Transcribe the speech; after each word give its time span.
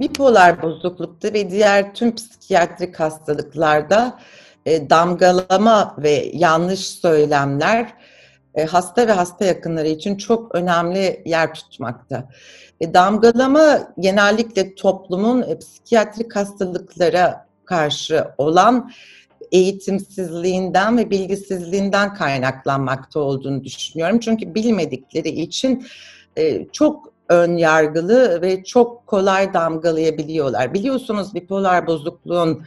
bipolar 0.00 0.62
bozuklukta 0.62 1.32
ve 1.32 1.50
diğer 1.50 1.94
tüm 1.94 2.14
psikiyatrik 2.14 3.00
hastalıklarda 3.00 4.18
e, 4.66 4.90
damgalama 4.90 5.94
ve 5.98 6.30
yanlış 6.34 6.80
söylemler 6.80 7.94
e, 8.54 8.64
hasta 8.64 9.06
ve 9.06 9.12
hasta 9.12 9.44
yakınları 9.44 9.88
için 9.88 10.16
çok 10.16 10.54
önemli 10.54 11.22
yer 11.26 11.54
tutmakta. 11.54 12.28
E, 12.80 12.94
damgalama 12.94 13.92
genellikle 13.98 14.74
toplumun 14.74 15.42
e, 15.42 15.58
psikiyatrik 15.58 16.36
hastalıklara 16.36 17.48
karşı 17.64 18.24
olan 18.38 18.90
eğitimsizliğinden 19.52 20.98
ve 20.98 21.10
bilgisizliğinden 21.10 22.14
kaynaklanmakta 22.14 23.20
olduğunu 23.20 23.64
düşünüyorum. 23.64 24.20
Çünkü 24.20 24.54
bilmedikleri 24.54 25.28
için 25.28 25.86
e, 26.36 26.66
çok 26.72 27.12
ön 27.28 27.56
yargılı 27.56 28.42
ve 28.42 28.64
çok 28.64 29.06
kolay 29.06 29.54
damgalayabiliyorlar. 29.54 30.74
Biliyorsunuz 30.74 31.34
bipolar 31.34 31.86
bozukluğun 31.86 32.64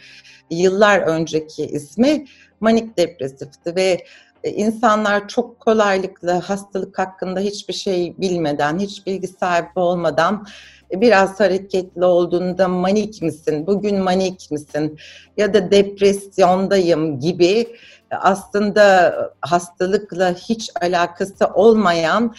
yıllar 0.49 0.99
önceki 0.99 1.65
ismi 1.65 2.25
manik 2.59 2.97
depresifti 2.97 3.75
ve 3.75 4.05
e, 4.43 4.49
insanlar 4.51 5.27
çok 5.27 5.59
kolaylıkla 5.59 6.49
hastalık 6.49 6.99
hakkında 6.99 7.39
hiçbir 7.39 7.73
şey 7.73 8.15
bilmeden, 8.17 8.79
hiç 8.79 9.07
bilgi 9.07 9.27
sahibi 9.27 9.79
olmadan 9.79 10.47
e, 10.91 11.01
biraz 11.01 11.39
hareketli 11.39 12.05
olduğunda 12.05 12.67
manik 12.67 13.21
misin, 13.21 13.67
bugün 13.67 13.97
manik 13.99 14.51
misin 14.51 14.99
ya 15.37 15.53
da 15.53 15.71
depresyondayım 15.71 17.19
gibi 17.19 17.67
e, 18.11 18.15
aslında 18.15 19.15
hastalıkla 19.41 20.33
hiç 20.33 20.69
alakası 20.81 21.45
olmayan 21.53 22.35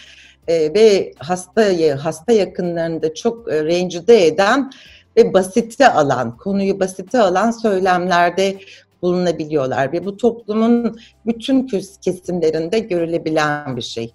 ve 0.48 1.12
hastayı, 1.19 1.95
hasta 1.95 2.32
yakınlarını 2.32 3.02
da 3.02 3.14
çok 3.14 3.48
rencide 3.48 4.27
eden 4.27 4.70
ve 5.16 5.34
basite 5.34 5.92
alan, 5.92 6.36
konuyu 6.36 6.80
basite 6.80 7.20
alan 7.20 7.50
söylemlerde 7.50 8.58
bulunabiliyorlar 9.03 9.92
ve 9.92 10.05
bu 10.05 10.16
toplumun 10.16 10.98
bütün 11.27 11.66
kesimlerinde 12.00 12.78
görülebilen 12.78 13.77
bir 13.77 13.83
şey. 13.83 14.14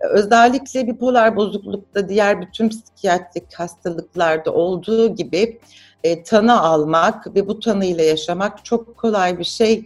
Özellikle 0.00 0.86
bipolar 0.86 1.36
bozuklukta 1.36 2.08
diğer 2.08 2.40
bütün 2.40 2.68
psikiyatrik 2.68 3.54
hastalıklarda 3.54 4.54
olduğu 4.54 5.14
gibi 5.14 5.58
e, 6.04 6.22
tanı 6.22 6.60
almak 6.60 7.34
ve 7.34 7.48
bu 7.48 7.60
tanıyla 7.60 8.04
yaşamak 8.04 8.64
çok 8.64 8.96
kolay 8.96 9.38
bir 9.38 9.44
şey 9.44 9.84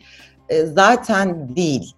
e, 0.49 0.67
zaten 0.67 1.57
değil. 1.57 1.95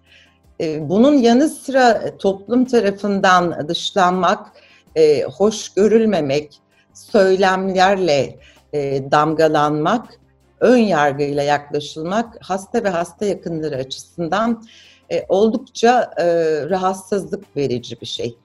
E, 0.61 0.89
bunun 0.89 1.13
yanı 1.13 1.49
sıra 1.49 2.17
toplum 2.17 2.65
tarafından 2.65 3.67
dışlanmak, 3.67 4.51
e, 4.95 5.23
hoş 5.23 5.69
görülmemek, 5.69 6.59
söylemlerle 6.93 8.39
e, 8.73 9.11
damgalanmak 9.11 10.19
ön 10.59 10.77
yargıyla 10.77 11.43
yaklaşılmak 11.43 12.37
hasta 12.41 12.83
ve 12.83 12.89
hasta 12.89 13.25
yakınları 13.25 13.75
açısından 13.75 14.63
e, 15.11 15.25
oldukça 15.29 16.11
e, 16.17 16.25
rahatsızlık 16.69 17.57
verici 17.57 18.01
bir 18.01 18.05
şey. 18.05 18.37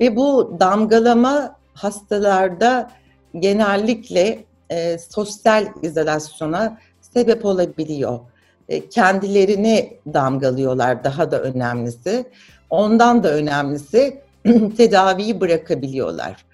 Ve 0.00 0.16
bu 0.16 0.56
damgalama 0.60 1.56
hastalarda 1.74 2.90
genellikle 3.38 4.44
e, 4.70 4.98
sosyal 4.98 5.66
izolasyona 5.82 6.78
sebep 7.00 7.44
olabiliyor. 7.44 8.18
E, 8.68 8.88
kendilerini 8.88 9.98
damgalıyorlar 10.14 11.04
daha 11.04 11.30
da 11.30 11.42
önemlisi. 11.42 12.24
Ondan 12.70 13.22
da 13.22 13.32
önemlisi 13.32 14.20
tedaviyi 14.76 15.40
bırakabiliyorlar. 15.40 16.44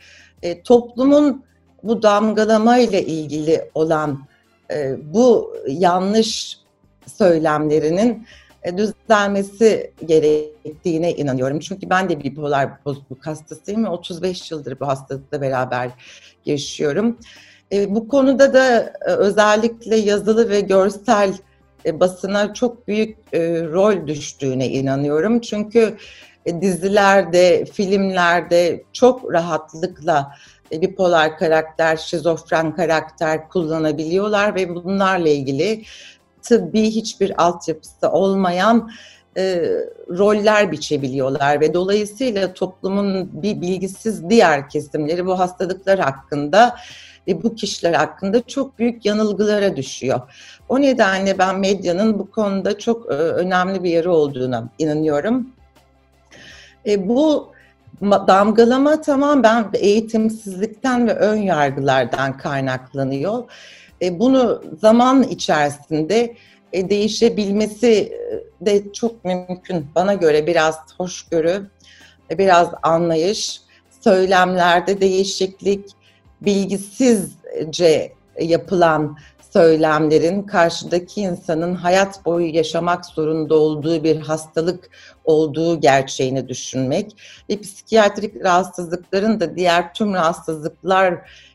E, 0.43 0.63
toplumun 0.63 1.45
bu 1.83 2.03
damgalama 2.03 2.79
ile 2.79 3.03
ilgili 3.03 3.71
olan 3.75 4.27
e, 4.71 4.97
bu 5.15 5.57
yanlış 5.69 6.59
söylemlerinin 7.19 8.27
e, 8.63 8.79
düzelmesi 8.79 9.93
gerektiğine 10.07 11.13
inanıyorum. 11.13 11.61
Çünkü 11.61 11.91
ben 11.91 12.09
de 12.09 12.25
bipolar 12.25 12.85
bozukluk 12.85 13.27
hastasıyım 13.27 13.85
ve 13.85 13.89
35 13.89 14.51
yıldır 14.51 14.81
bu 14.81 14.87
hastalıkla 14.87 15.41
beraber 15.41 15.91
yaşıyorum. 16.47 17.19
E, 17.73 17.95
bu 17.95 18.09
konuda 18.09 18.55
da 18.55 18.93
özellikle 19.07 19.97
yazılı 19.97 20.51
ve 20.51 20.61
görsel 20.61 21.35
basına 21.87 22.55
çok 22.55 22.89
büyük 22.89 23.19
rol 23.73 24.07
düştüğüne 24.07 24.69
inanıyorum. 24.69 25.41
Çünkü 25.41 25.97
dizilerde, 26.61 27.65
filmlerde 27.65 28.85
çok 28.93 29.33
rahatlıkla 29.33 30.35
e, 30.73 30.81
bipolar 30.83 31.39
karakter, 31.39 31.97
şizofren 31.97 32.75
karakter 32.75 33.49
kullanabiliyorlar 33.49 34.55
ve 34.55 34.75
bunlarla 34.75 35.29
ilgili 35.29 35.85
tıbbi 36.43 36.83
hiçbir 36.83 37.43
altyapısı 37.45 38.11
olmayan 38.11 38.91
e, 39.37 39.63
roller 40.09 40.73
biçebiliyorlar 40.73 41.61
ve 41.61 41.75
dolayısıyla 41.75 42.55
toplumun 42.55 43.43
bir 43.43 43.61
bilgisiz 43.61 44.31
diğer 44.31 44.69
kesimleri 44.69 45.27
bu 45.27 45.39
hastalıklar 45.39 45.99
hakkında 45.99 46.77
ve 47.29 47.43
bu 47.43 47.55
kişiler 47.55 47.93
hakkında 47.93 48.43
çok 48.47 48.79
büyük 48.79 49.05
yanılgılara 49.05 49.77
düşüyor. 49.77 50.21
O 50.69 50.81
nedenle 50.81 51.39
ben 51.39 51.59
medyanın 51.59 52.19
bu 52.19 52.31
konuda 52.31 52.79
çok 52.79 53.07
e, 53.07 53.15
önemli 53.15 53.83
bir 53.83 53.91
yeri 53.91 54.09
olduğuna 54.09 54.69
inanıyorum. 54.79 55.47
E, 56.87 57.09
bu 57.09 57.53
damgalama 58.03 59.01
tamam 59.01 59.43
ben 59.43 59.67
eğitimsizlikten 59.75 61.09
ve 61.09 61.15
ön 61.15 61.37
yargılardan 61.37 62.37
kaynaklanıyor. 62.37 63.45
E, 64.03 64.19
bunu 64.19 64.63
zaman 64.81 65.23
içerisinde 65.23 66.35
değişebilmesi 66.75 67.89
e, 68.63 68.67
de 68.67 68.93
çok 68.93 69.25
mümkün. 69.25 69.87
Bana 69.95 70.15
göre 70.15 70.47
biraz 70.47 70.79
hoşgörü, 70.99 71.71
e, 72.31 72.39
biraz 72.39 72.69
anlayış, 72.83 73.61
söylemlerde 74.01 75.01
değişiklik, 75.01 75.91
bilgisizce 76.41 78.13
yapılan 78.41 79.17
söylemlerin 79.55 80.43
karşıdaki 80.43 81.21
insanın 81.21 81.75
hayat 81.75 82.25
boyu 82.25 82.55
yaşamak 82.55 83.07
zorunda 83.07 83.55
olduğu 83.55 84.05
bir 84.05 84.21
hastalık 84.21 84.91
olduğu 85.25 85.81
gerçeğini 85.81 86.49
düşünmek 86.49 87.17
ve 87.51 87.61
psikiyatrik 87.61 88.45
rahatsızlıkların 88.45 89.41
da 89.41 89.57
diğer 89.57 89.95
tüm 89.95 90.15
rahatsızlıklar 90.15 91.15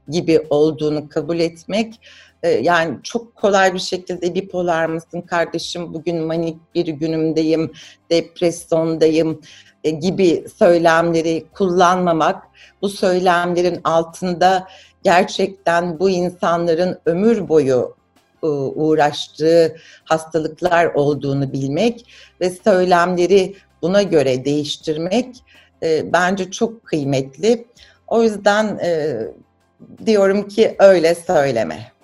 gibi 0.10 0.42
olduğunu 0.50 1.10
kabul 1.10 1.40
etmek 1.40 1.94
e, 1.94 2.00
yani 2.48 2.98
çok 3.04 3.36
kolay 3.36 3.74
bir 3.74 3.80
şekilde 3.80 4.36
bipolar 4.36 4.86
mısın 4.86 5.22
kardeşim 5.22 5.94
bugün 5.94 6.22
manik 6.22 6.76
bir 6.76 6.88
günümdeyim, 6.88 7.72
depresyondayım 8.10 9.42
e, 9.84 9.90
gibi 9.90 10.46
söylemleri 10.58 11.46
kullanmamak, 11.54 12.44
bu 12.82 12.90
söylemlerin 12.90 13.82
altında 13.84 14.68
gerçekten 15.04 16.00
bu 16.00 16.10
insanların 16.10 17.00
ömür 17.06 17.50
boyu 17.50 17.96
e, 18.44 18.48
uğraştığı 18.48 19.76
hastalıklar 20.04 20.86
olduğunu 20.86 21.54
bilmek 21.54 22.06
ve 22.42 22.50
söylemleri 22.50 23.56
buna 23.82 24.04
göre 24.04 24.46
değiştirmek 24.46 25.44
e, 25.84 26.14
bence 26.14 26.52
çok 26.52 26.86
kıymetli. 26.86 27.68
O 28.08 28.24
yüzden 28.24 28.80
diyorum 30.06 30.48
ki 30.48 30.76
öyle 30.80 31.16
söyleme. 31.16 31.99